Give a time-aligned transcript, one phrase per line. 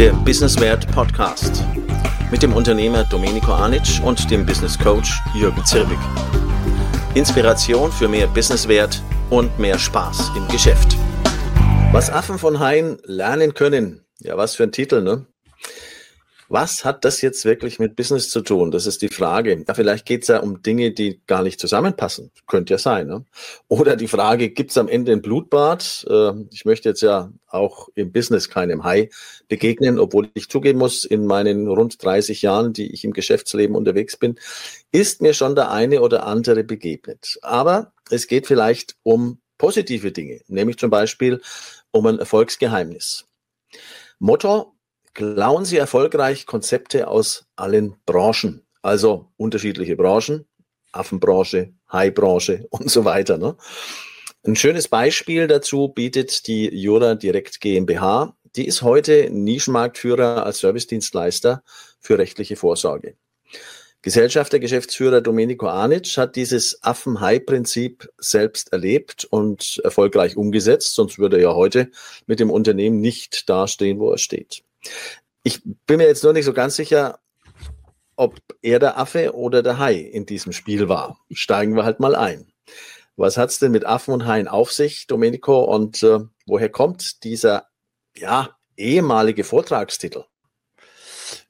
[0.00, 1.62] der Businesswert Podcast
[2.30, 5.98] mit dem Unternehmer Domenico Anic und dem Business Coach Jürgen Zirbig.
[7.12, 10.96] Inspiration für mehr Businesswert und mehr Spaß im Geschäft.
[11.92, 14.02] Was Affen von Hain lernen können.
[14.20, 15.26] Ja, was für ein Titel, ne?
[16.52, 18.72] Was hat das jetzt wirklich mit Business zu tun?
[18.72, 19.64] Das ist die Frage.
[19.68, 22.32] Ja, vielleicht geht es ja um Dinge, die gar nicht zusammenpassen.
[22.48, 23.06] Könnte ja sein.
[23.06, 23.24] Ne?
[23.68, 26.04] Oder die Frage, gibt es am Ende ein Blutbad?
[26.10, 29.10] Äh, ich möchte jetzt ja auch im Business keinem Hai
[29.46, 34.16] begegnen, obwohl ich zugeben muss, in meinen rund 30 Jahren, die ich im Geschäftsleben unterwegs
[34.16, 34.34] bin,
[34.90, 37.38] ist mir schon der eine oder andere begegnet.
[37.42, 41.40] Aber es geht vielleicht um positive Dinge, nämlich zum Beispiel
[41.92, 43.26] um ein Erfolgsgeheimnis.
[44.18, 44.69] Motto
[45.14, 50.46] klauen Sie erfolgreich Konzepte aus allen Branchen, also unterschiedliche Branchen,
[50.92, 53.38] Affenbranche, Haibranche und so weiter.
[53.38, 53.56] Ne?
[54.44, 58.36] Ein schönes Beispiel dazu bietet die Jura Direkt GmbH.
[58.56, 61.62] Die ist heute Nischenmarktführer als Servicedienstleister
[62.00, 63.16] für rechtliche Vorsorge.
[64.02, 71.42] Gesellschafter, Geschäftsführer Domenico Anic hat dieses Affen-Hai-Prinzip selbst erlebt und erfolgreich umgesetzt, sonst würde er
[71.42, 71.90] ja heute
[72.26, 74.62] mit dem Unternehmen nicht dastehen, wo er steht.
[75.42, 77.20] Ich bin mir jetzt nur nicht so ganz sicher,
[78.16, 81.18] ob er der Affe oder der Hai in diesem Spiel war.
[81.30, 82.52] Steigen wir halt mal ein.
[83.16, 85.64] Was hat es denn mit Affen und Haien auf sich, Domenico?
[85.64, 87.66] Und äh, woher kommt dieser
[88.16, 90.24] ja, ehemalige Vortragstitel?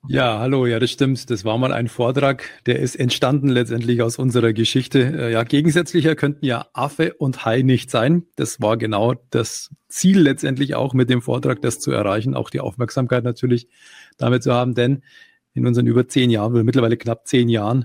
[0.08, 1.28] Ja, hallo, ja, das stimmt.
[1.30, 5.00] Das war mal ein Vortrag, der ist entstanden letztendlich aus unserer Geschichte.
[5.00, 8.24] Äh, ja, gegensätzlicher könnten ja Affe und Hai nicht sein.
[8.34, 12.60] Das war genau das Ziel letztendlich auch mit dem Vortrag, das zu erreichen, auch die
[12.60, 13.68] Aufmerksamkeit natürlich
[14.16, 15.02] damit zu haben, denn
[15.52, 17.84] in unseren über zehn Jahren, mittlerweile knapp zehn Jahren,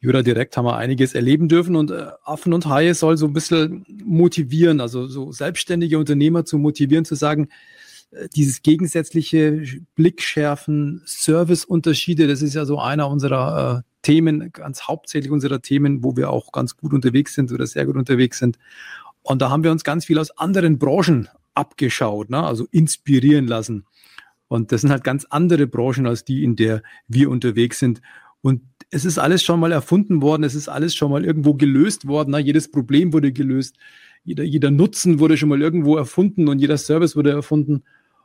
[0.00, 3.32] Jura Direkt haben wir einiges erleben dürfen und äh, Affen und Haie soll so ein
[3.32, 7.48] bisschen motivieren, also so selbstständige Unternehmer zu motivieren, zu sagen,
[8.34, 9.62] dieses gegensätzliche
[9.94, 16.16] Blickschärfen, Serviceunterschiede, das ist ja so einer unserer äh, Themen, ganz hauptsächlich unserer Themen, wo
[16.16, 18.58] wir auch ganz gut unterwegs sind oder sehr gut unterwegs sind.
[19.22, 22.42] Und da haben wir uns ganz viel aus anderen Branchen abgeschaut, ne?
[22.42, 23.86] also inspirieren lassen.
[24.48, 28.02] Und das sind halt ganz andere Branchen als die, in der wir unterwegs sind.
[28.42, 32.06] Und es ist alles schon mal erfunden worden, es ist alles schon mal irgendwo gelöst
[32.06, 32.32] worden.
[32.32, 32.40] Ne?
[32.40, 33.76] Jedes Problem wurde gelöst,
[34.24, 37.84] jeder, jeder Nutzen wurde schon mal irgendwo erfunden und jeder Service wurde erfunden.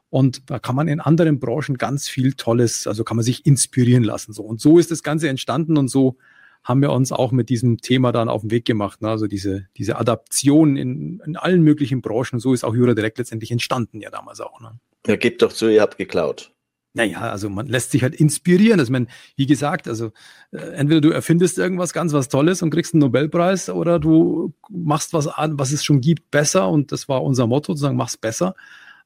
[0.09, 4.03] Und da kann man in anderen Branchen ganz viel Tolles, also kann man sich inspirieren
[4.03, 4.33] lassen.
[4.33, 4.43] So.
[4.43, 6.17] Und so ist das Ganze entstanden und so
[6.63, 9.01] haben wir uns auch mit diesem Thema dann auf den Weg gemacht.
[9.01, 9.09] Ne?
[9.09, 12.39] Also diese, diese Adaption in, in allen möglichen Branchen.
[12.39, 14.59] So ist auch Jura direkt letztendlich entstanden, ja damals auch.
[14.59, 14.79] Ne?
[15.05, 16.51] Ja, gebt doch zu, ihr habt geklaut.
[16.93, 18.79] Naja, also man lässt sich halt inspirieren.
[18.79, 20.11] Also man, wie gesagt, also
[20.51, 25.13] äh, entweder du erfindest irgendwas ganz was Tolles und kriegst einen Nobelpreis oder du machst
[25.13, 26.69] was an, was es schon gibt, besser.
[26.69, 28.55] Und das war unser Motto, zu sagen, mach's besser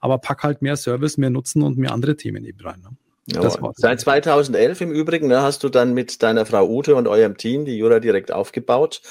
[0.01, 2.81] aber pack halt mehr Service, mehr Nutzen und mehr andere Themen eben rein.
[2.81, 2.89] Ne?
[3.27, 7.37] Ja, Seit 2011 im Übrigen ne, hast du dann mit deiner Frau Ute und eurem
[7.37, 9.01] Team die Jura direkt aufgebaut.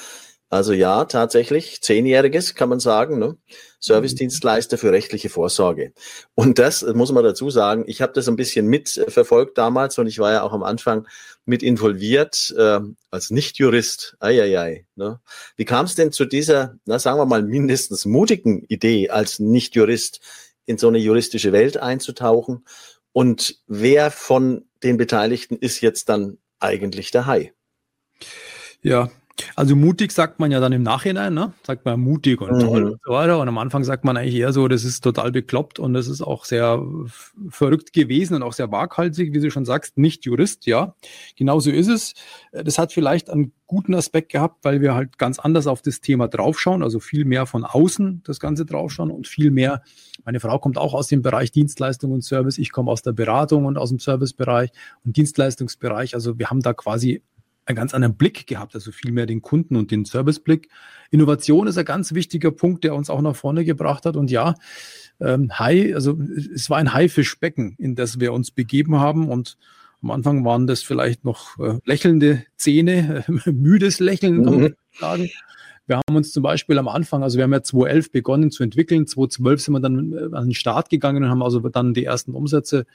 [0.53, 3.37] Also ja, tatsächlich, zehnjähriges kann man sagen, ne?
[3.79, 5.93] Servicedienstleister für rechtliche Vorsorge.
[6.35, 10.19] Und das muss man dazu sagen, ich habe das ein bisschen mitverfolgt damals und ich
[10.19, 11.07] war ja auch am Anfang
[11.45, 12.81] mit involviert äh,
[13.13, 14.17] als Nicht-Jurist.
[14.19, 14.87] Eieiei.
[14.97, 15.21] Ne?
[15.57, 20.21] Wie kam es denn zu dieser, na, sagen wir mal, mindestens mutigen Idee als Nicht-Jurist
[20.71, 22.65] in so eine juristische Welt einzutauchen.
[23.13, 27.53] Und wer von den Beteiligten ist jetzt dann eigentlich der Hai?
[28.81, 29.11] Ja,
[29.57, 31.53] also mutig sagt man ja dann im Nachhinein, ne?
[31.67, 32.91] Sagt man mutig und toll mhm.
[32.93, 33.39] und so weiter.
[33.39, 36.23] Und am Anfang sagt man eigentlich eher so, das ist total bekloppt und das ist
[36.23, 36.83] auch sehr
[37.49, 40.95] verrückt gewesen und auch sehr waghalsig, wie du schon sagst, nicht Jurist, ja.
[41.37, 42.15] Genauso ist es.
[42.53, 46.27] Das hat vielleicht einen guten Aspekt gehabt, weil wir halt ganz anders auf das Thema
[46.27, 49.83] draufschauen, also viel mehr von außen das Ganze draufschauen und viel mehr,
[50.25, 53.67] meine Frau kommt auch aus dem Bereich Dienstleistung und Service, ich komme aus der Beratung
[53.67, 54.71] und aus dem Servicebereich
[55.05, 56.15] und Dienstleistungsbereich.
[56.15, 57.23] Also wir haben da quasi
[57.71, 60.69] einen ganz anderen Blick gehabt, also viel mehr den Kunden und den Serviceblick.
[61.11, 64.17] Innovation ist ein ganz wichtiger Punkt, der uns auch nach vorne gebracht hat.
[64.17, 64.55] Und ja,
[65.21, 66.19] ähm, Hai, also
[66.55, 69.29] es war ein Haifischbecken, in das wir uns begeben haben.
[69.29, 69.57] Und
[70.03, 74.75] am Anfang waren das vielleicht noch äh, lächelnde Zähne, äh, müdes Lächeln, kann man mhm.
[74.99, 75.31] sagen.
[75.91, 79.09] Wir haben uns zum Beispiel am Anfang, also wir haben ja 2011 begonnen zu entwickeln,
[79.09, 82.33] 2012 sind wir dann äh, an den Start gegangen und haben also dann die ersten
[82.33, 82.87] Umsätze,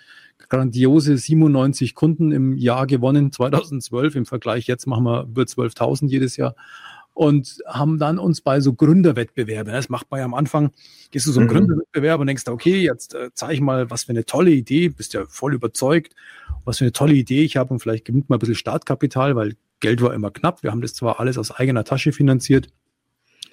[0.47, 4.15] grandiose 97 Kunden im Jahr gewonnen, 2012.
[4.15, 6.55] Im Vergleich jetzt machen wir über 12.000 jedes Jahr
[7.13, 10.71] und haben dann uns bei so Gründerwettbewerben, das macht man ja am Anfang,
[11.11, 11.53] gehst du so einen mhm.
[11.53, 15.13] Gründerwettbewerb und denkst, okay, jetzt äh, zeige ich mal, was für eine tolle Idee, bist
[15.13, 16.15] ja voll überzeugt,
[16.63, 19.57] was für eine tolle Idee ich habe und vielleicht gewinnt man ein bisschen Startkapital, weil
[19.81, 20.63] Geld war immer knapp.
[20.63, 22.69] Wir haben das zwar alles aus eigener Tasche finanziert,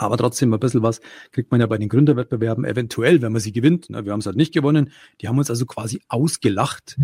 [0.03, 1.01] Aber trotzdem ein bisschen was
[1.31, 3.91] kriegt man ja bei den Gründerwettbewerben eventuell, wenn man sie gewinnt.
[3.91, 4.05] Ne?
[4.05, 4.93] Wir haben es halt nicht gewonnen.
[5.21, 6.97] Die haben uns also quasi ausgelacht,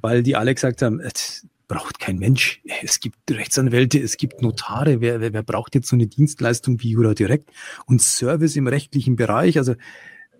[0.00, 2.62] weil die alle gesagt haben, es braucht kein Mensch.
[2.82, 5.00] Es gibt Rechtsanwälte, es gibt Notare.
[5.00, 7.50] Wer, wer, wer braucht jetzt so eine Dienstleistung wie Jura Direkt
[7.86, 9.58] und Service im rechtlichen Bereich?
[9.58, 9.74] Also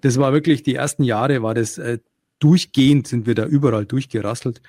[0.01, 1.99] das war wirklich, die ersten Jahre war das äh,
[2.39, 4.61] durchgehend, sind wir da überall durchgerasselt.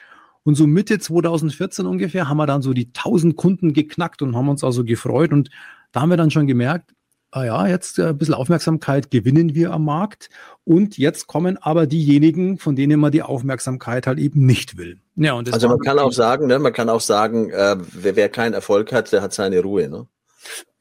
[0.44, 4.48] Und so Mitte 2014 ungefähr haben wir dann so die 1000 Kunden geknackt und haben
[4.48, 5.34] uns also gefreut.
[5.34, 5.50] Und
[5.92, 6.94] da haben wir dann schon gemerkt,
[7.32, 10.30] ah ja, jetzt äh, ein bisschen Aufmerksamkeit gewinnen wir am Markt.
[10.64, 15.00] Und jetzt kommen aber diejenigen, von denen man die Aufmerksamkeit halt eben nicht will.
[15.16, 18.30] Ja, und also man kann auch sagen, ne, man kann auch sagen, äh, wer, wer
[18.30, 19.90] keinen Erfolg hat, der hat seine Ruhe.
[19.90, 20.08] Ne?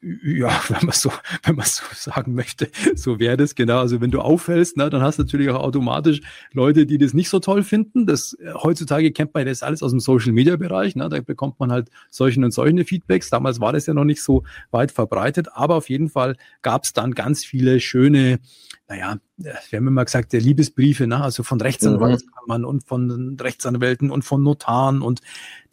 [0.01, 1.11] Ja, wenn man so,
[1.43, 3.79] wenn man so sagen möchte, so wäre das genau.
[3.79, 6.21] Also wenn du auffällst, ne, dann hast du natürlich auch automatisch
[6.53, 8.05] Leute, die das nicht so toll finden.
[8.05, 10.95] Das äh, heutzutage kennt man das alles aus dem Social Media Bereich.
[10.95, 13.29] Ne, da bekommt man halt solchen und solche Feedbacks.
[13.29, 16.93] Damals war das ja noch nicht so weit verbreitet, aber auf jeden Fall gab es
[16.93, 18.39] dann ganz viele schöne
[18.87, 21.21] naja, wir haben immer gesagt, der Liebesbriefe, ne?
[21.21, 22.67] also von Rechtsanwaltskammern mhm.
[22.67, 25.21] und von Rechtsanwälten und von Notaren und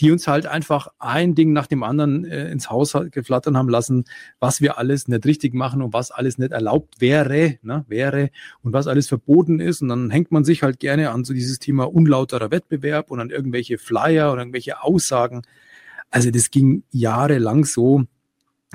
[0.01, 4.05] die uns halt einfach ein Ding nach dem anderen äh, ins Haus geflattern haben lassen,
[4.39, 7.87] was wir alles nicht richtig machen und was alles nicht erlaubt wäre, ne?
[7.89, 8.31] wäre
[8.63, 9.81] und was alles verboten ist.
[9.81, 13.31] Und dann hängt man sich halt gerne an so dieses Thema unlauterer Wettbewerb und an
[13.31, 15.43] irgendwelche Flyer oder irgendwelche Aussagen.
[16.11, 18.05] Also das ging jahrelang so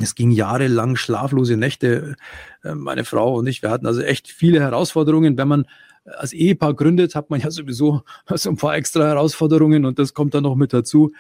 [0.02, 2.16] es ging jahrelang schlaflose Nächte,
[2.64, 3.62] äh, meine Frau und ich.
[3.62, 5.38] Wir hatten also echt viele Herausforderungen.
[5.38, 5.66] Wenn man
[6.06, 10.34] als Ehepaar gründet, hat man ja sowieso so ein paar extra Herausforderungen und das kommt
[10.34, 11.12] dann noch mit dazu.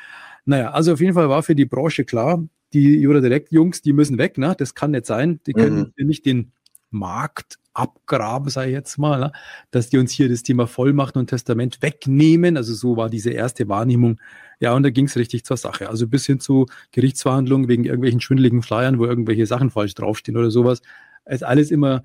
[0.45, 2.43] Naja, also auf jeden Fall war für die Branche klar,
[2.73, 4.55] die Jura Direkt Jungs, die müssen weg, ne?
[4.57, 5.39] Das kann nicht sein.
[5.47, 6.07] Die können mhm.
[6.07, 6.51] nicht den
[6.91, 9.31] Markt abgraben, sage ich jetzt mal, ne?
[9.71, 12.57] dass die uns hier das Thema Vollmachten und Testament wegnehmen.
[12.57, 14.19] Also so war diese erste Wahrnehmung.
[14.59, 15.89] Ja, und da ging es richtig zur Sache.
[15.89, 20.51] Also bis hin zu Gerichtsverhandlungen wegen irgendwelchen schwindeligen Flyern, wo irgendwelche Sachen falsch draufstehen oder
[20.51, 20.81] sowas.
[21.25, 22.03] ist alles immer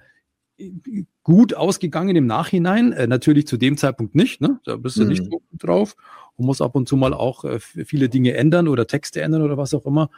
[1.25, 2.93] gut ausgegangen im Nachhinein.
[2.93, 4.41] Äh, natürlich zu dem Zeitpunkt nicht.
[4.41, 4.61] Ne?
[4.65, 5.09] Da bist du mhm.
[5.09, 5.29] nicht
[5.59, 5.97] drauf
[6.37, 9.57] und muss ab und zu mal auch äh, viele Dinge ändern oder Texte ändern oder
[9.57, 10.11] was auch immer.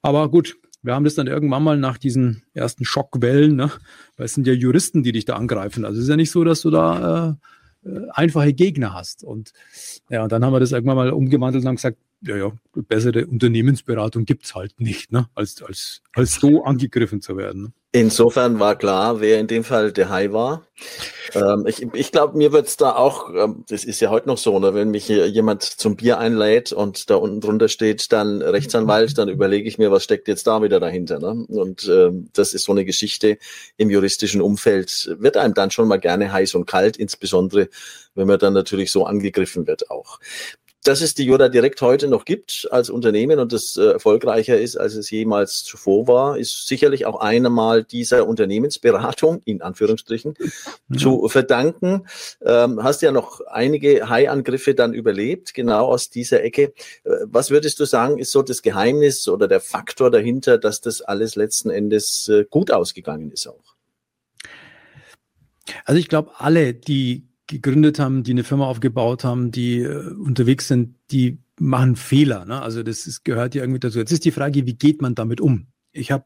[0.00, 3.70] Aber gut, wir haben das dann irgendwann mal nach diesen ersten Schockwellen, ne?
[4.16, 5.84] weil es sind ja Juristen, die dich da angreifen.
[5.84, 7.38] Also es ist ja nicht so, dass du da
[7.84, 9.24] äh, äh, einfache Gegner hast.
[9.24, 9.52] Und
[10.10, 12.52] ja, und dann haben wir das irgendwann mal umgewandelt und haben gesagt, ja, ja,
[12.88, 15.26] bessere Unternehmensberatung gibt's halt nicht, ne?
[15.34, 17.74] als, als, als so angegriffen zu werden.
[17.94, 20.66] Insofern war klar, wer in dem Fall der Hai war.
[21.34, 24.58] Ähm, ich ich glaube, mir wird's da auch, ähm, das ist ja heute noch so,
[24.58, 29.28] ne, wenn mich jemand zum Bier einlädt und da unten drunter steht dann Rechtsanwalt, dann
[29.28, 31.18] überlege ich mir, was steckt jetzt da wieder dahinter.
[31.18, 31.44] Ne?
[31.48, 33.36] Und ähm, das ist so eine Geschichte
[33.76, 37.68] im juristischen Umfeld, wird einem dann schon mal gerne heiß und kalt, insbesondere
[38.14, 40.18] wenn man dann natürlich so angegriffen wird auch
[40.84, 44.76] dass es die Yoda direkt heute noch gibt als Unternehmen und das äh, erfolgreicher ist,
[44.76, 50.34] als es jemals zuvor war, ist sicherlich auch einmal dieser Unternehmensberatung, in Anführungsstrichen,
[50.88, 50.98] mhm.
[50.98, 52.06] zu verdanken.
[52.44, 56.72] Ähm, hast ja noch einige High-Angriffe dann überlebt, genau aus dieser Ecke.
[57.04, 61.00] Äh, was würdest du sagen, ist so das Geheimnis oder der Faktor dahinter, dass das
[61.00, 63.76] alles letzten Endes äh, gut ausgegangen ist auch?
[65.84, 70.68] Also ich glaube, alle, die gegründet haben, die eine Firma aufgebaut haben, die äh, unterwegs
[70.68, 72.44] sind, die machen Fehler.
[72.44, 72.60] Ne?
[72.60, 73.98] Also das ist, gehört ja irgendwie dazu.
[73.98, 75.66] Jetzt ist die Frage, wie geht man damit um?
[75.92, 76.24] Ich habe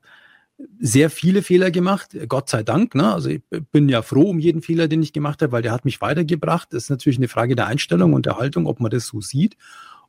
[0.78, 2.94] sehr viele Fehler gemacht, Gott sei Dank.
[2.94, 3.12] Ne?
[3.12, 3.42] Also ich
[3.72, 6.68] bin ja froh um jeden Fehler, den ich gemacht habe, weil der hat mich weitergebracht.
[6.72, 9.56] Das ist natürlich eine Frage der Einstellung und der Haltung, ob man das so sieht.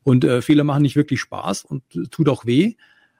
[0.03, 2.75] Und äh, Fehler machen nicht wirklich Spaß und äh, tut auch weh.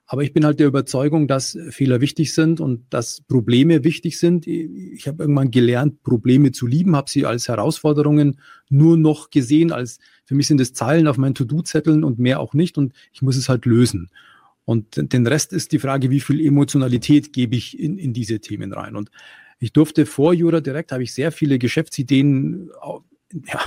[0.09, 4.47] Aber ich bin halt der Überzeugung, dass Fehler wichtig sind und dass Probleme wichtig sind.
[4.47, 9.99] Ich habe irgendwann gelernt, Probleme zu lieben, habe sie als Herausforderungen nur noch gesehen, als
[10.23, 13.35] für mich sind es Zeilen auf meinen To-Do-Zetteln und mehr auch nicht und ich muss
[13.35, 14.09] es halt lösen.
[14.63, 18.73] Und den Rest ist die Frage, wie viel Emotionalität gebe ich in, in diese Themen
[18.73, 18.95] rein.
[18.95, 19.11] Und
[19.59, 22.69] ich durfte vor Jura direkt, habe ich sehr viele Geschäftsideen
[23.47, 23.59] ja,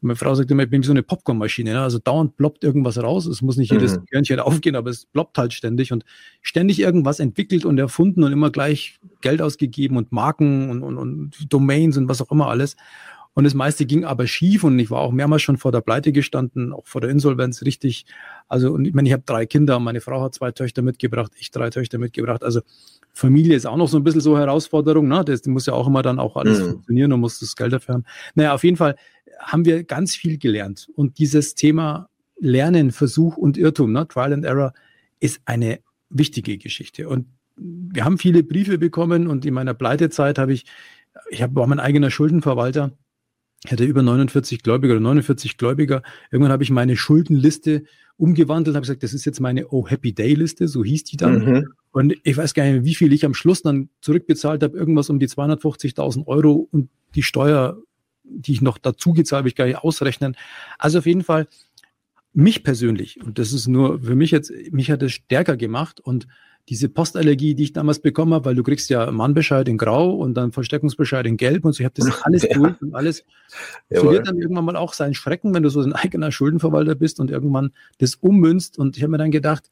[0.00, 1.72] meine Frau sagt immer, ich bin wie so eine Popcornmaschine.
[1.72, 1.80] Ne?
[1.80, 3.26] Also dauernd ploppt irgendwas raus.
[3.26, 4.06] Es muss nicht jedes mhm.
[4.06, 6.04] Körnchen aufgehen, aber es ploppt halt ständig und
[6.40, 11.52] ständig irgendwas entwickelt und erfunden und immer gleich Geld ausgegeben und Marken und, und, und
[11.52, 12.76] Domains und was auch immer alles.
[13.34, 16.12] Und das meiste ging aber schief und ich war auch mehrmals schon vor der Pleite
[16.12, 18.04] gestanden, auch vor der Insolvenz richtig.
[18.46, 21.50] Also, und ich meine, ich habe drei Kinder, meine Frau hat zwei Töchter mitgebracht, ich
[21.50, 22.44] drei Töchter mitgebracht.
[22.44, 22.60] Also
[23.14, 25.24] Familie ist auch noch so ein bisschen so Herausforderung, ne?
[25.24, 26.70] Das muss ja auch immer dann auch alles mhm.
[26.72, 28.04] funktionieren und muss das Geld dafür haben.
[28.34, 28.96] Naja, auf jeden Fall
[29.38, 30.88] haben wir ganz viel gelernt.
[30.94, 32.08] Und dieses Thema
[32.38, 34.06] Lernen, Versuch und Irrtum, ne?
[34.08, 34.74] Trial and Error,
[35.20, 37.08] ist eine wichtige Geschichte.
[37.08, 40.64] Und wir haben viele Briefe bekommen und in meiner Pleitezeit habe ich,
[41.30, 42.92] ich habe, war mein eigener Schuldenverwalter
[43.64, 46.02] ich hatte über 49 Gläubiger oder 49 Gläubiger.
[46.30, 47.84] Irgendwann habe ich meine Schuldenliste
[48.16, 51.44] umgewandelt, habe gesagt, das ist jetzt meine Oh Happy Day Liste, so hieß die dann.
[51.44, 51.72] Mhm.
[51.92, 55.18] Und ich weiß gar nicht wie viel ich am Schluss dann zurückbezahlt habe, irgendwas um
[55.18, 57.78] die 250.000 Euro und die Steuer,
[58.24, 60.36] die ich noch dazu gezahlt habe, ich gar nicht ausrechnen.
[60.78, 61.46] Also auf jeden Fall
[62.32, 66.26] mich persönlich, und das ist nur für mich jetzt, mich hat es stärker gemacht und
[66.68, 70.34] diese Postallergie, die ich damals bekommen habe, weil du kriegst ja Mannbescheid in Grau und
[70.34, 72.54] dann Versteckungsbescheid in Gelb und so, ich habe das alles ja.
[72.54, 73.24] durch und alles
[73.90, 77.30] verliert dann irgendwann mal auch seinen Schrecken, wenn du so ein eigener Schuldenverwalter bist und
[77.30, 78.78] irgendwann das ummünzt.
[78.78, 79.70] Und ich habe mir dann gedacht,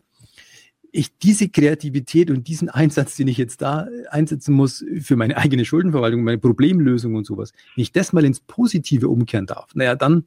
[0.93, 5.65] ich diese Kreativität und diesen Einsatz, den ich jetzt da einsetzen muss für meine eigene
[5.65, 10.25] Schuldenverwaltung, meine Problemlösung und sowas, wenn ich das mal ins Positive umkehren darf, naja, dann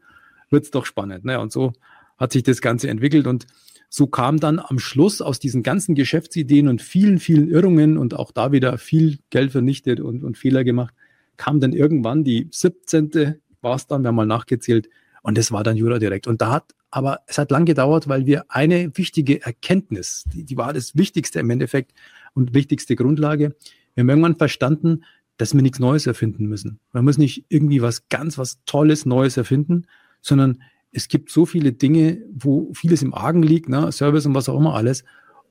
[0.50, 1.26] wird's doch spannend.
[1.26, 1.74] Naja, und so
[2.18, 3.48] hat sich das Ganze entwickelt und
[3.96, 8.32] so kam dann am Schluss aus diesen ganzen Geschäftsideen und vielen, vielen Irrungen und auch
[8.32, 10.96] da wieder viel Geld vernichtet und, und Fehler gemacht,
[11.38, 13.36] kam dann irgendwann die 17.
[13.62, 14.90] war es dann, wir haben mal nachgezählt,
[15.22, 16.26] und das war dann Jura direkt.
[16.26, 20.58] Und da hat, aber es hat lang gedauert, weil wir eine wichtige Erkenntnis, die, die
[20.58, 21.94] war das Wichtigste im Endeffekt
[22.34, 23.56] und wichtigste Grundlage.
[23.94, 25.04] Wir haben irgendwann verstanden,
[25.38, 26.80] dass wir nichts Neues erfinden müssen.
[26.94, 29.86] Man muss nicht irgendwie was ganz, was Tolles Neues erfinden,
[30.20, 33.92] sondern es gibt so viele Dinge, wo vieles im Argen liegt, ne?
[33.92, 35.04] Service und was auch immer alles.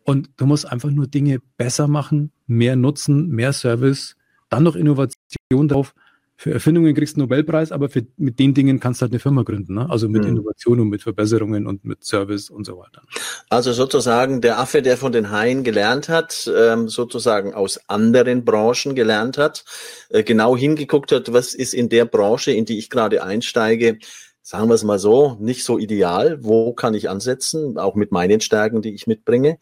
[0.04, 4.16] Und du musst einfach nur Dinge besser machen, mehr nutzen, mehr Service,
[4.48, 5.94] dann noch Innovation drauf.
[6.36, 9.20] Für Erfindungen kriegst du einen Nobelpreis, aber für, mit den Dingen kannst du halt eine
[9.20, 9.74] Firma gründen.
[9.74, 9.88] Ne?
[9.88, 10.30] Also mit mhm.
[10.30, 13.02] Innovation und mit Verbesserungen und mit Service und so weiter.
[13.48, 18.96] Also sozusagen der Affe, der von den Haien gelernt hat, ähm, sozusagen aus anderen Branchen
[18.96, 19.64] gelernt hat,
[20.08, 23.98] äh, genau hingeguckt hat, was ist in der Branche, in die ich gerade einsteige,
[24.42, 26.38] sagen wir es mal so, nicht so ideal.
[26.42, 29.58] Wo kann ich ansetzen, auch mit meinen Stärken, die ich mitbringe?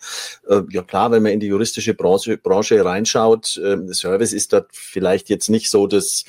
[0.49, 4.69] Äh, ja klar, wenn man in die juristische Branche, Branche reinschaut, äh, Service ist dort
[4.73, 6.25] vielleicht jetzt nicht so das,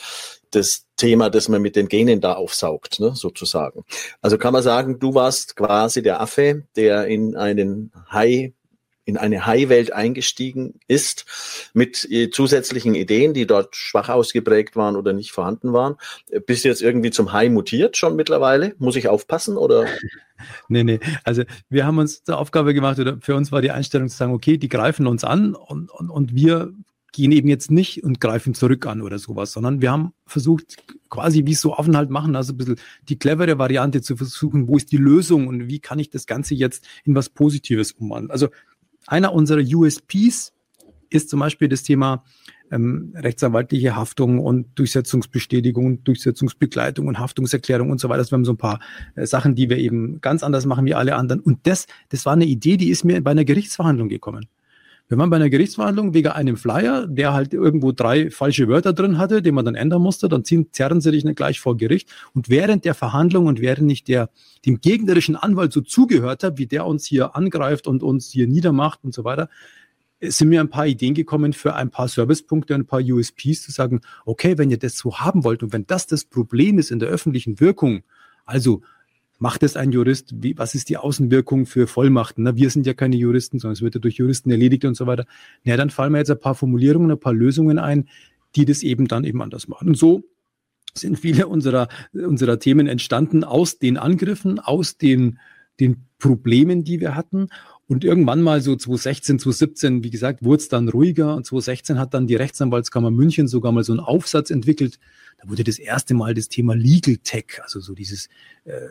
[0.51, 3.83] das Thema, das man mit den Genen da aufsaugt, ne, sozusagen.
[4.21, 8.53] Also kann man sagen, du warst quasi der Affe, der in einen Hai
[9.05, 11.25] in eine High-Welt eingestiegen ist
[11.73, 15.95] mit äh, zusätzlichen Ideen, die dort schwach ausgeprägt waren oder nicht vorhanden waren.
[16.29, 18.75] Äh, bist du jetzt irgendwie zum High mutiert schon mittlerweile?
[18.77, 19.85] Muss ich aufpassen oder?
[20.67, 20.99] nee, nee.
[21.23, 24.33] Also wir haben uns zur Aufgabe gemacht, oder für uns war die Einstellung zu sagen,
[24.33, 26.73] okay, die greifen uns an und, und, und wir
[27.11, 30.77] gehen eben jetzt nicht und greifen zurück an oder sowas, sondern wir haben versucht,
[31.09, 32.79] quasi wie es so offen halt machen, also ein bisschen
[33.09, 36.55] die clevere Variante zu versuchen, wo ist die Lösung und wie kann ich das Ganze
[36.55, 38.31] jetzt in was Positives umwandeln.
[38.31, 38.47] Also
[39.07, 40.53] einer unserer USPs
[41.09, 42.23] ist zum Beispiel das Thema
[42.71, 48.23] ähm, rechtsanwaltliche Haftung und Durchsetzungsbestätigung, Durchsetzungsbegleitung und Haftungserklärung und so weiter.
[48.23, 48.79] Wir haben so ein paar
[49.15, 51.41] äh, Sachen, die wir eben ganz anders machen wie alle anderen.
[51.41, 54.47] Und das, das war eine Idee, die ist mir bei einer Gerichtsverhandlung gekommen.
[55.11, 59.17] Wir waren bei einer Gerichtsverhandlung wegen einem Flyer, der halt irgendwo drei falsche Wörter drin
[59.17, 60.29] hatte, den man dann ändern musste.
[60.29, 62.09] Dann ziehen, zerren sie dich nicht gleich vor Gericht.
[62.33, 64.29] Und während der Verhandlung und während nicht der
[64.65, 69.03] dem gegnerischen Anwalt so zugehört hat, wie der uns hier angreift und uns hier niedermacht
[69.03, 69.49] und so weiter,
[70.21, 73.71] sind mir ein paar Ideen gekommen für ein paar Servicepunkte und ein paar USPs zu
[73.73, 76.99] sagen, okay, wenn ihr das so haben wollt und wenn das das Problem ist in
[76.99, 78.03] der öffentlichen Wirkung,
[78.45, 78.81] also
[79.41, 80.35] macht es ein Jurist?
[80.43, 82.43] Wie, was ist die Außenwirkung für Vollmachten?
[82.43, 85.07] Na, wir sind ja keine Juristen, sondern es wird ja durch Juristen erledigt und so
[85.07, 85.25] weiter.
[85.63, 88.07] Na, dann fallen mir jetzt ein paar Formulierungen, ein paar Lösungen ein,
[88.55, 89.87] die das eben dann eben anders machen.
[89.89, 90.23] Und so
[90.93, 95.39] sind viele unserer, unserer Themen entstanden aus den Angriffen, aus den,
[95.79, 97.47] den Problemen, die wir hatten.
[97.87, 101.35] Und irgendwann mal so 2016, 2017, wie gesagt, wurde es dann ruhiger.
[101.35, 104.99] Und 2016 hat dann die Rechtsanwaltskammer München sogar mal so einen Aufsatz entwickelt.
[105.41, 108.27] Da wurde das erste Mal das Thema Legal Tech, also so dieses
[108.65, 108.81] äh,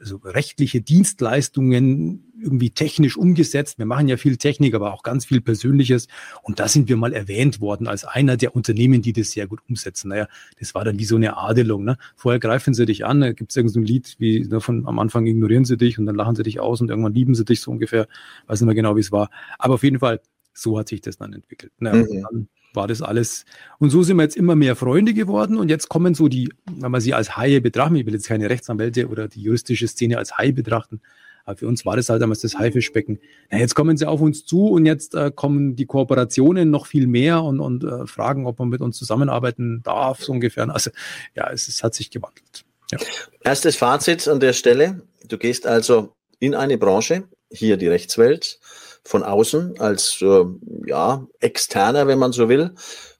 [0.00, 3.78] also rechtliche Dienstleistungen irgendwie technisch umgesetzt.
[3.78, 6.08] Wir machen ja viel Technik, aber auch ganz viel Persönliches.
[6.42, 9.60] Und da sind wir mal erwähnt worden als einer der Unternehmen, die das sehr gut
[9.68, 10.08] umsetzen.
[10.08, 10.26] Naja,
[10.58, 11.84] das war dann wie so eine Adelung.
[11.84, 11.96] Ne?
[12.16, 14.86] Vorher greifen sie dich an, da gibt es irgendein so ein Lied, wie ne, von
[14.86, 17.44] am Anfang ignorieren sie dich und dann lachen sie dich aus und irgendwann lieben sie
[17.44, 18.08] dich so ungefähr.
[18.46, 19.30] Weiß nicht mehr genau, wie es war.
[19.58, 20.20] Aber auf jeden Fall,
[20.54, 21.72] so hat sich das dann entwickelt.
[21.78, 22.22] Naja, mhm.
[22.22, 23.44] dann war das alles.
[23.78, 26.90] Und so sind wir jetzt immer mehr Freunde geworden und jetzt kommen so die, wenn
[26.90, 30.38] man sie als Haie betrachten, ich will jetzt keine Rechtsanwälte oder die juristische Szene als
[30.38, 31.00] Hai betrachten,
[31.44, 33.18] aber für uns war das halt damals das Haifischbecken.
[33.50, 37.06] Na, jetzt kommen sie auf uns zu und jetzt äh, kommen die Kooperationen noch viel
[37.06, 40.68] mehr und, und äh, fragen, ob man mit uns zusammenarbeiten darf, so ungefähr.
[40.70, 40.90] Also
[41.34, 42.64] ja, es, es hat sich gewandelt.
[42.92, 42.98] Ja.
[43.40, 45.02] Erstes Fazit an der Stelle.
[45.26, 48.60] Du gehst also in eine Branche, hier die Rechtswelt,
[49.04, 50.44] von außen als äh,
[50.86, 52.72] ja, externer, wenn man so will,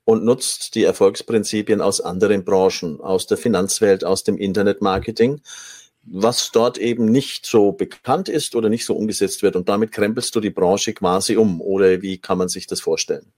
[0.04, 5.40] und nutzt die Erfolgsprinzipien aus anderen Branchen, aus der Finanzwelt, aus dem Internetmarketing,
[6.04, 9.54] was dort eben nicht so bekannt ist oder nicht so umgesetzt wird.
[9.54, 11.60] Und damit krempelst du die Branche quasi um.
[11.60, 13.32] Oder wie kann man sich das vorstellen?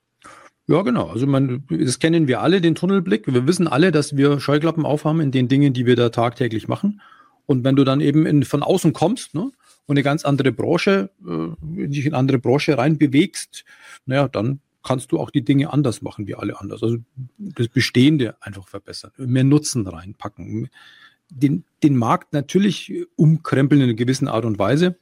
[0.67, 1.09] Ja, genau.
[1.09, 3.31] Also man, das kennen wir alle, den Tunnelblick.
[3.31, 7.01] Wir wissen alle, dass wir Scheuklappen aufhaben in den Dingen, die wir da tagtäglich machen.
[7.45, 9.51] Und wenn du dann eben in, von außen kommst ne,
[9.87, 13.65] und eine ganz andere Branche, äh, dich in eine andere Branche reinbewegst,
[14.05, 16.83] naja, dann kannst du auch die Dinge anders machen wie alle anders.
[16.83, 16.97] Also
[17.37, 20.69] das Bestehende einfach verbessern, mehr Nutzen reinpacken,
[21.29, 24.95] den, den Markt natürlich umkrempeln in einer gewissen Art und Weise.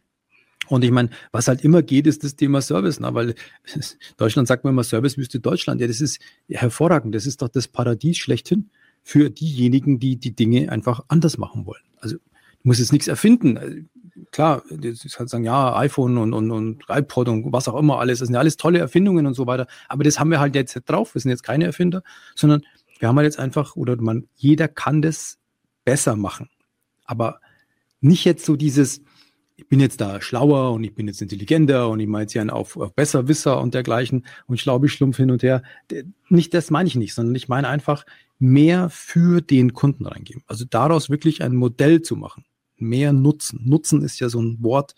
[0.68, 3.14] Und ich meine, was halt immer geht, ist das Thema Service, ne?
[3.14, 3.36] weil
[4.18, 5.82] Deutschland sagt man immer, Service müsste Deutschland.
[5.82, 7.14] Ja, das ist hervorragend.
[7.14, 8.70] Das ist doch das Paradies schlechthin
[9.02, 11.84] für diejenigen, die die Dinge einfach anders machen wollen.
[11.98, 12.22] Also, du
[12.64, 13.90] musst jetzt nichts erfinden.
[14.32, 18.20] Klar, ist halt sagen, ja, iPhone und, und, und iPod und was auch immer alles,
[18.20, 19.68] das sind ja alles tolle Erfindungen und so weiter.
[19.88, 21.16] Aber das haben wir halt jetzt drauf.
[21.16, 22.04] Wir sind jetzt keine Erfinder,
[22.36, 22.62] sondern
[23.00, 25.40] wir haben halt jetzt einfach, oder man, jeder kann das
[25.84, 26.50] besser machen.
[27.06, 27.40] Aber
[28.02, 29.02] nicht jetzt so dieses,
[29.56, 32.46] ich bin jetzt da schlauer und ich bin jetzt intelligenter und ich meine jetzt ja
[32.48, 35.64] auf, auf Besserwisser und dergleichen und schlau schlumpf hin und her.
[36.30, 38.06] Nicht das meine ich nicht, sondern ich meine einfach
[38.40, 40.44] mehr für den Kunden reingeben.
[40.48, 42.46] Also daraus wirklich ein Modell zu machen.
[42.84, 43.62] Mehr Nutzen.
[43.64, 44.96] Nutzen ist ja so ein Wort,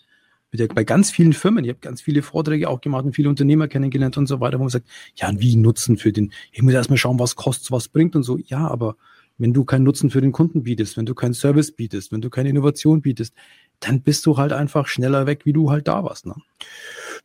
[0.52, 3.68] ja bei ganz vielen Firmen, ich habe ganz viele Vorträge auch gemacht und viele Unternehmer
[3.68, 6.74] kennengelernt und so weiter, wo man sagt, ja, und wie Nutzen für den, ich muss
[6.74, 8.38] erstmal schauen, was kostet, was bringt und so.
[8.38, 8.96] Ja, aber
[9.38, 12.30] wenn du keinen Nutzen für den Kunden bietest, wenn du keinen Service bietest, wenn du
[12.30, 13.34] keine Innovation bietest,
[13.80, 16.26] dann bist du halt einfach schneller weg, wie du halt da warst.
[16.26, 16.34] Ne?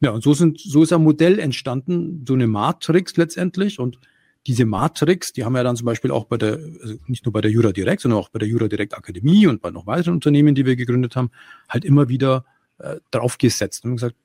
[0.02, 3.80] Ja, und so sind, so ist ein Modell entstanden, so eine Matrix letztendlich.
[3.80, 4.00] Und
[4.48, 7.42] diese Matrix, die haben wir dann zum Beispiel auch bei der, also nicht nur bei
[7.42, 10.56] der Jura Direkt, sondern auch bei der Jura Direkt Akademie und bei noch weiteren Unternehmen,
[10.56, 11.30] die wir gegründet haben,
[11.70, 12.46] halt immer wieder
[12.80, 14.16] äh, draufgesetzt und gesagt,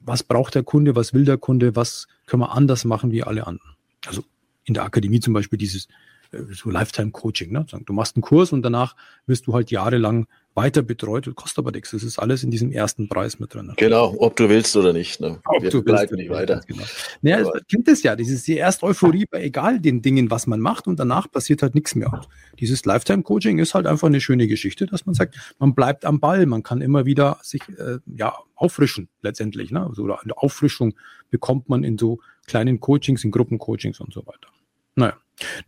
[0.00, 3.46] was braucht der Kunde, was will der Kunde, was können wir anders machen wie alle
[3.46, 3.76] anderen.
[4.06, 4.24] Also
[4.64, 5.86] in der Akademie zum Beispiel dieses
[6.32, 7.52] äh, so Lifetime Coaching.
[7.52, 7.66] Ne?
[7.86, 8.96] Du machst einen Kurs und danach
[9.26, 11.92] wirst du halt jahrelang weiter betreut, kostet aber nichts.
[11.92, 13.72] Das ist alles in diesem ersten Preis mit drin.
[13.76, 15.20] Genau, ob du willst oder nicht.
[15.20, 15.38] Ne?
[15.44, 16.60] Ob Wir du willst nicht weiter.
[16.66, 16.82] Genau.
[17.22, 20.60] Naja, man kennt es ja, dieses die erste Euphorie bei egal den Dingen, was man
[20.60, 22.12] macht und danach passiert halt nichts mehr.
[22.12, 22.28] Und
[22.58, 26.46] dieses Lifetime-Coaching ist halt einfach eine schöne Geschichte, dass man sagt, man bleibt am Ball,
[26.46, 29.70] man kann immer wieder sich äh, ja auffrischen letztendlich.
[29.70, 29.86] Ne?
[29.86, 30.94] Also, eine Auffrischung
[31.30, 34.48] bekommt man in so kleinen Coachings, in Gruppencoachings und so weiter.
[34.94, 35.16] Naja.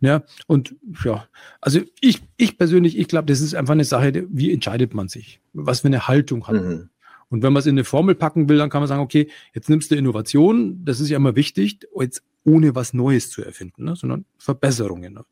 [0.01, 1.27] Ja, und ja,
[1.59, 5.41] also ich, ich persönlich, ich glaube, das ist einfach eine Sache, wie entscheidet man sich?
[5.53, 6.67] Was für eine Haltung hat man?
[6.67, 6.89] Mhm.
[7.29, 9.67] Und wenn man es in eine Formel packen will, dann kann man sagen, okay, jetzt
[9.67, 13.95] nimmst du Innovation, das ist ja immer wichtig, jetzt ohne was Neues zu erfinden, ne,
[13.95, 15.13] sondern Verbesserungen.
[15.15, 15.25] Ne?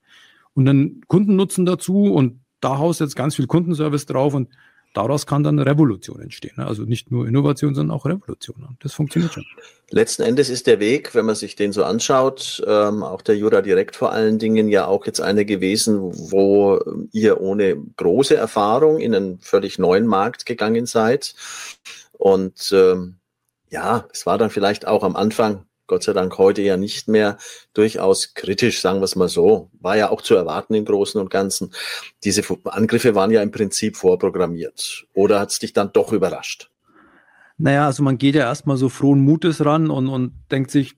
[0.55, 4.49] Und dann Kundennutzen dazu und da haust jetzt ganz viel Kundenservice drauf und
[4.93, 6.53] daraus kann dann Revolution entstehen.
[6.57, 6.67] Ne?
[6.67, 8.77] Also nicht nur Innovation, sondern auch Revolution.
[8.81, 9.45] Das funktioniert schon.
[9.89, 13.61] Letzten Endes ist der Weg, wenn man sich den so anschaut, ähm, auch der Jura
[13.61, 15.99] Direkt vor allen Dingen ja auch jetzt eine gewesen,
[16.31, 16.79] wo
[17.11, 21.35] ihr ohne große Erfahrung in einen völlig neuen Markt gegangen seid.
[22.13, 23.17] Und ähm,
[23.69, 27.37] ja, es war dann vielleicht auch am Anfang Gott sei Dank heute ja nicht mehr,
[27.73, 29.69] durchaus kritisch, sagen wir es mal so.
[29.81, 31.73] War ja auch zu erwarten im Großen und Ganzen.
[32.23, 35.05] Diese Angriffe waren ja im Prinzip vorprogrammiert.
[35.13, 36.69] Oder hat es dich dann doch überrascht?
[37.57, 40.95] Naja, also man geht ja erstmal so frohen Mutes ran und, und denkt sich,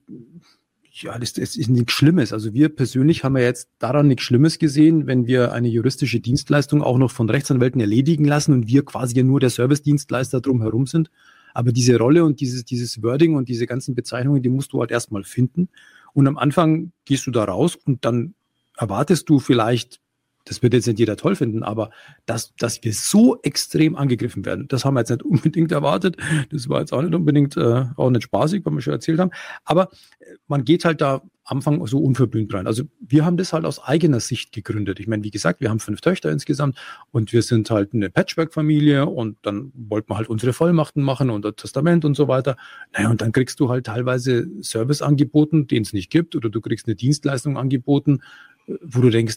[0.92, 2.32] ja, das, das ist nichts Schlimmes.
[2.32, 6.84] Also wir persönlich haben ja jetzt daran nichts Schlimmes gesehen, wenn wir eine juristische Dienstleistung
[6.84, 11.10] auch noch von Rechtsanwälten erledigen lassen und wir quasi ja nur der Servicedienstleister drumherum sind.
[11.54, 14.90] Aber diese Rolle und dieses, dieses Wording und diese ganzen Bezeichnungen, die musst du halt
[14.90, 15.68] erstmal finden.
[16.12, 18.34] Und am Anfang gehst du da raus und dann
[18.76, 20.00] erwartest du vielleicht
[20.44, 21.90] das wird jetzt nicht jeder toll finden, aber
[22.26, 26.16] dass, dass wir so extrem angegriffen werden, das haben wir jetzt nicht unbedingt erwartet.
[26.50, 29.30] Das war jetzt auch nicht unbedingt äh, auch nicht spaßig, was wir schon erzählt haben.
[29.64, 32.66] Aber äh, man geht halt da am Anfang so unverblümt rein.
[32.66, 34.98] Also wir haben das halt aus eigener Sicht gegründet.
[34.98, 36.78] Ich meine, wie gesagt, wir haben fünf Töchter insgesamt
[37.10, 41.44] und wir sind halt eine Patchwork-Familie und dann wollten wir halt unsere Vollmachten machen und
[41.44, 42.56] das Testament und so weiter.
[42.94, 46.62] Naja, und dann kriegst du halt teilweise Service angeboten, den es nicht gibt, oder du
[46.62, 48.20] kriegst eine Dienstleistung angeboten,
[48.66, 49.36] äh, wo du denkst,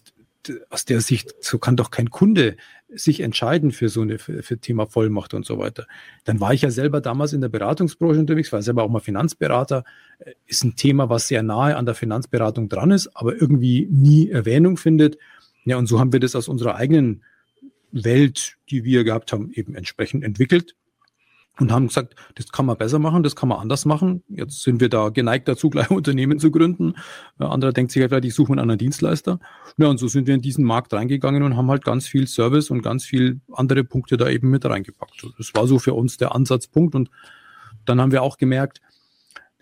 [0.69, 2.57] aus der Sicht, so kann doch kein Kunde
[2.89, 5.87] sich entscheiden für so eine für, für, Thema Vollmacht und so weiter.
[6.23, 9.83] Dann war ich ja selber damals in der Beratungsbranche unterwegs, war selber auch mal Finanzberater.
[10.19, 14.29] Äh, ist ein Thema, was sehr nahe an der Finanzberatung dran ist, aber irgendwie nie
[14.29, 15.17] Erwähnung findet.
[15.65, 17.23] Ja, und so haben wir das aus unserer eigenen
[17.91, 20.75] Welt, die wir gehabt haben, eben entsprechend entwickelt
[21.59, 24.23] und haben gesagt, das kann man besser machen, das kann man anders machen.
[24.29, 26.93] Jetzt sind wir da geneigt dazu, gleich Unternehmen zu gründen.
[27.37, 29.39] Ein anderer denkt sich halt vielleicht, ich suche einen anderen Dienstleister.
[29.77, 32.69] Ja, und so sind wir in diesen Markt reingegangen und haben halt ganz viel Service
[32.69, 35.25] und ganz viel andere Punkte da eben mit reingepackt.
[35.37, 36.95] Das war so für uns der Ansatzpunkt.
[36.95, 37.09] Und
[37.85, 38.81] dann haben wir auch gemerkt,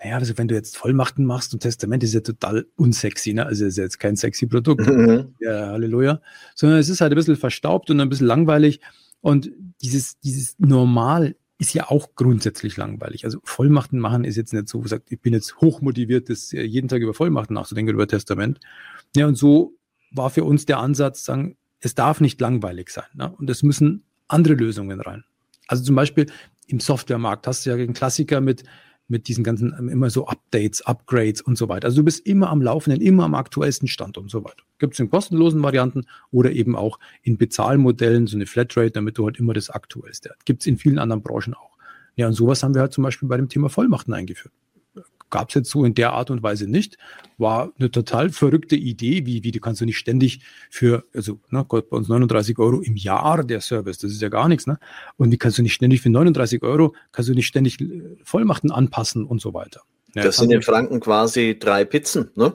[0.04, 3.46] naja, also wenn du jetzt Vollmachten machst und Testament ist ja total unsexy, ne?
[3.46, 4.86] Also ist jetzt kein sexy Produkt.
[4.96, 5.36] Mhm.
[5.40, 6.22] Ja, Halleluja.
[6.54, 8.82] Sondern es ist halt ein bisschen verstaubt und ein bisschen langweilig.
[9.22, 13.26] Und dieses, dieses normal ist ja auch grundsätzlich langweilig.
[13.26, 17.02] Also Vollmachten machen ist jetzt nicht so, gesagt, ich bin jetzt hochmotiviert, das jeden Tag
[17.02, 18.60] über Vollmachten nachzudenken, über Testament.
[19.16, 19.78] Ja, und so
[20.12, 23.06] war für uns der Ansatz, sagen, es darf nicht langweilig sein.
[23.14, 23.32] Ne?
[23.38, 25.24] Und es müssen andere Lösungen rein.
[25.68, 26.26] Also zum Beispiel
[26.68, 28.64] im Softwaremarkt hast du ja den Klassiker mit,
[29.08, 31.86] mit diesen ganzen immer so Updates, Upgrades und so weiter.
[31.86, 34.64] Also du bist immer am Laufenden, immer am aktuellsten Stand und so weiter.
[34.80, 39.26] Gibt es in kostenlosen Varianten oder eben auch in Bezahlmodellen, so eine Flatrate, damit du
[39.26, 40.46] halt immer das Aktuellste hast.
[40.46, 41.78] Gibt es in vielen anderen Branchen auch.
[42.16, 44.54] Ja, und sowas haben wir halt zum Beispiel bei dem Thema Vollmachten eingeführt
[45.30, 46.98] gab es jetzt so in der Art und Weise nicht.
[47.38, 51.66] War eine total verrückte Idee, wie, wie du kannst du nicht ständig für, also ne,
[51.68, 54.80] bei uns 39 Euro im Jahr der Service, das ist ja gar nichts, ne?
[55.18, 58.72] Und wie kannst du nicht ständig für 39 Euro, kannst du nicht ständig äh, Vollmachten
[58.72, 59.82] anpassen und so weiter.
[60.14, 62.54] Ja, das sind in Franken quasi drei Pizzen, ne?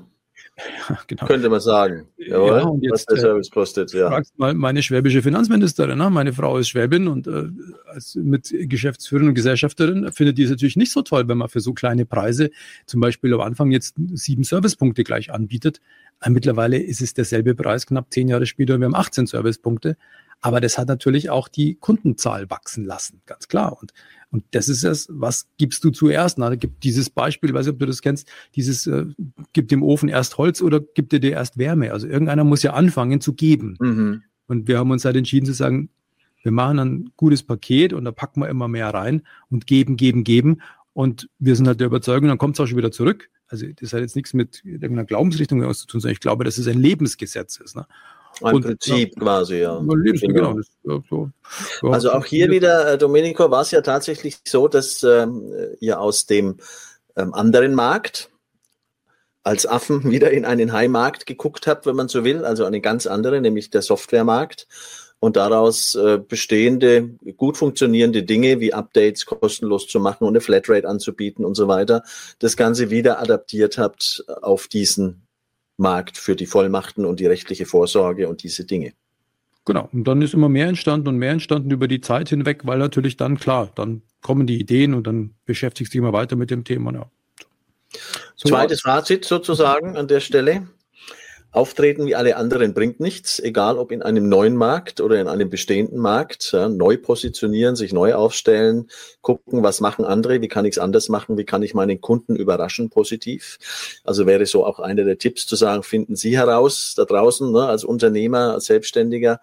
[1.06, 1.26] genau.
[1.26, 2.08] Könnte man sagen.
[2.16, 3.92] Jawohl, ja, und jetzt, was der äh, Service kostet.
[3.92, 4.08] Ja.
[4.08, 5.98] Fragst mal meine schwäbische Finanzministerin.
[5.98, 6.10] Ne?
[6.10, 7.48] Meine Frau ist Schwäbin und äh,
[7.86, 11.60] als mit Geschäftsführerin und Gesellschafterin findet die es natürlich nicht so toll, wenn man für
[11.60, 12.50] so kleine Preise
[12.86, 15.80] zum Beispiel am Anfang jetzt sieben Servicepunkte gleich anbietet.
[16.20, 19.96] Aber mittlerweile ist es derselbe Preis, knapp zehn Jahre später, und wir haben 18 Servicepunkte.
[20.42, 23.76] Aber das hat natürlich auch die Kundenzahl wachsen lassen, ganz klar.
[23.80, 23.92] Und
[24.30, 26.38] und das ist es, was gibst du zuerst?
[26.38, 29.06] Na, da gibt dieses Beispiel, ich weiß nicht, ob du das kennst, dieses, äh,
[29.52, 31.92] gibt dem Ofen erst Holz oder gibt er dir erst Wärme?
[31.92, 33.76] Also irgendeiner muss ja anfangen zu geben.
[33.80, 34.22] Mhm.
[34.46, 35.90] Und wir haben uns halt entschieden zu sagen,
[36.42, 40.24] wir machen ein gutes Paket und da packen wir immer mehr rein und geben, geben,
[40.24, 40.62] geben.
[40.92, 43.30] Und wir sind halt der Überzeugung, dann kommt es auch schon wieder zurück.
[43.48, 46.68] Also das hat jetzt nichts mit irgendeiner Glaubensrichtung zu tun, sondern ich glaube, dass es
[46.68, 47.76] ein Lebensgesetz ist.
[47.76, 47.84] Ne?
[48.42, 49.78] Ein und, Prinzip ja, quasi, ja.
[49.78, 50.58] Genau.
[50.84, 51.30] Ja, so.
[51.82, 51.90] ja.
[51.90, 56.26] Also auch hier wieder, äh, Domenico, war es ja tatsächlich so, dass ähm, ihr aus
[56.26, 56.56] dem
[57.16, 58.30] ähm, anderen Markt
[59.42, 63.06] als Affen wieder in einen High-Markt geguckt habt, wenn man so will, also eine ganz
[63.06, 64.66] andere, nämlich der Softwaremarkt
[65.18, 70.88] und daraus äh, bestehende, gut funktionierende Dinge wie Updates kostenlos zu machen und eine Flatrate
[70.88, 72.02] anzubieten und so weiter,
[72.38, 75.26] das Ganze wieder adaptiert habt auf diesen
[75.80, 78.92] Markt für die Vollmachten und die rechtliche Vorsorge und diese Dinge.
[79.64, 82.78] Genau, und dann ist immer mehr entstanden und mehr entstanden über die Zeit hinweg, weil
[82.78, 86.50] natürlich dann klar, dann kommen die Ideen und dann beschäftigst du dich immer weiter mit
[86.50, 86.92] dem Thema.
[86.92, 87.10] Ja.
[88.36, 90.66] So Zweites Fazit sozusagen an der Stelle.
[91.52, 95.50] Auftreten wie alle anderen bringt nichts, egal ob in einem neuen Markt oder in einem
[95.50, 96.52] bestehenden Markt.
[96.52, 98.88] Ja, neu positionieren, sich neu aufstellen,
[99.20, 102.36] gucken, was machen andere, wie kann ich es anders machen, wie kann ich meinen Kunden
[102.36, 103.58] überraschen positiv.
[104.04, 107.66] Also wäre so auch einer der Tipps zu sagen, finden Sie heraus da draußen ne,
[107.66, 109.40] als Unternehmer, als Selbstständiger,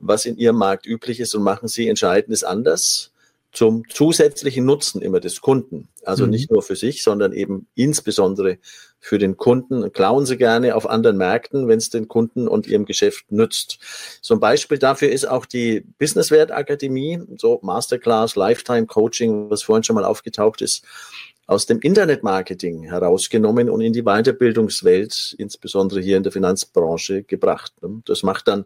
[0.00, 3.12] was in Ihrem Markt üblich ist und machen Sie Entscheidendes anders
[3.52, 5.88] zum zusätzlichen Nutzen immer des Kunden.
[6.04, 6.30] Also mhm.
[6.30, 8.58] nicht nur für sich, sondern eben insbesondere
[9.06, 9.92] für den Kunden.
[9.92, 13.78] Klauen Sie gerne auf anderen Märkten, wenn es den Kunden und ihrem Geschäft nützt.
[14.20, 19.84] So ein Beispiel dafür ist auch die Businesswert Akademie, so Masterclass, Lifetime Coaching, was vorhin
[19.84, 20.84] schon mal aufgetaucht ist,
[21.46, 27.74] aus dem Internetmarketing herausgenommen und in die Weiterbildungswelt, insbesondere hier in der Finanzbranche, gebracht.
[28.06, 28.64] Das macht dann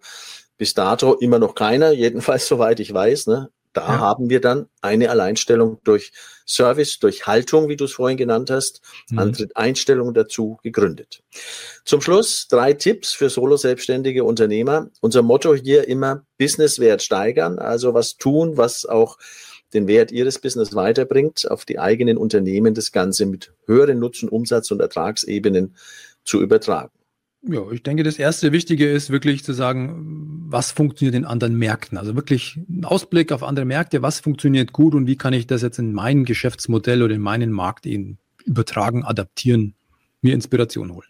[0.56, 3.26] bis dato immer noch keiner, jedenfalls soweit ich weiß.
[3.26, 3.50] Ne?
[3.72, 3.98] Da ja.
[4.00, 6.12] haben wir dann eine Alleinstellung durch
[6.46, 8.80] Service, durch Haltung, wie du es vorhin genannt hast,
[9.10, 9.18] mhm.
[9.20, 11.22] andere Einstellungen dazu gegründet.
[11.84, 14.88] Zum Schluss drei Tipps für Solo-selbstständige Unternehmer.
[15.00, 19.18] Unser Motto hier immer Businesswert steigern, also was tun, was auch
[19.72, 24.72] den Wert ihres Business weiterbringt, auf die eigenen Unternehmen das Ganze mit höheren Nutzen, Umsatz
[24.72, 25.76] und Ertragsebenen
[26.24, 26.90] zu übertragen.
[27.42, 31.96] Ja, ich denke, das erste Wichtige ist wirklich zu sagen, was funktioniert in anderen Märkten?
[31.96, 35.62] Also wirklich ein Ausblick auf andere Märkte, was funktioniert gut und wie kann ich das
[35.62, 39.74] jetzt in mein Geschäftsmodell oder in meinen Markt eben übertragen, adaptieren,
[40.20, 41.08] mir Inspiration holen.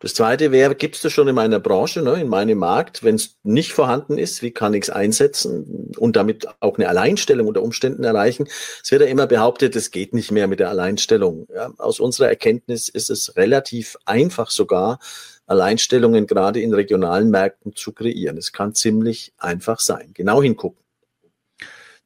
[0.00, 3.02] Das zweite wäre, gibt es das schon in meiner Branche, ne, in meinem Markt?
[3.02, 7.46] Wenn es nicht vorhanden ist, wie kann ich es einsetzen und damit auch eine Alleinstellung
[7.46, 8.46] unter Umständen erreichen?
[8.82, 11.46] Es wird ja immer behauptet, es geht nicht mehr mit der Alleinstellung.
[11.54, 14.98] Ja, aus unserer Erkenntnis ist es relativ einfach sogar,
[15.46, 18.36] Alleinstellungen gerade in regionalen Märkten zu kreieren.
[18.36, 20.10] Es kann ziemlich einfach sein.
[20.14, 20.82] Genau hingucken.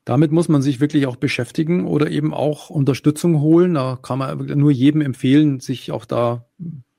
[0.05, 3.75] Damit muss man sich wirklich auch beschäftigen oder eben auch Unterstützung holen.
[3.75, 6.47] Da kann man nur jedem empfehlen, sich auch da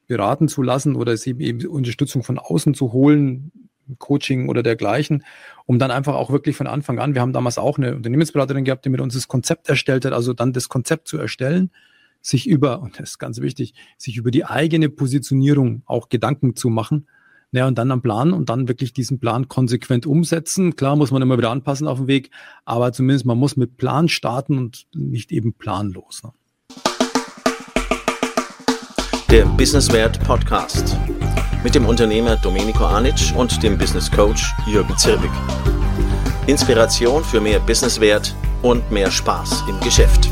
[0.05, 3.51] beraten zu lassen oder es eben Unterstützung von außen zu holen,
[3.97, 5.23] Coaching oder dergleichen,
[5.65, 8.85] um dann einfach auch wirklich von Anfang an, wir haben damals auch eine Unternehmensberaterin gehabt,
[8.85, 11.71] die mit uns das Konzept erstellt hat, also dann das Konzept zu erstellen,
[12.21, 16.69] sich über, und das ist ganz wichtig, sich über die eigene Positionierung auch Gedanken zu
[16.69, 17.07] machen.
[17.51, 20.75] Ja, und dann am Plan und dann wirklich diesen Plan konsequent umsetzen.
[20.75, 22.29] Klar muss man immer wieder anpassen auf dem Weg,
[22.63, 26.21] aber zumindest man muss mit Plan starten und nicht eben planlos.
[26.23, 26.31] Ne?
[29.31, 30.95] Der Businesswert Podcast
[31.63, 35.31] mit dem Unternehmer Domenico Anic und dem Business Coach Jürgen Zirbig.
[36.47, 40.29] Inspiration für mehr Businesswert und mehr Spaß im Geschäft.